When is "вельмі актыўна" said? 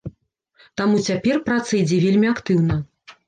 2.05-2.81